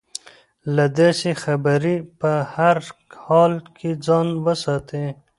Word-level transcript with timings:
له 0.75 0.85
داسې 0.99 1.29
خبرې 1.43 1.95
په 2.19 2.31
هر 2.55 2.77
حال 3.25 3.53
کې 3.77 3.89
ځان 4.05 4.27
وساتي. 4.45 5.05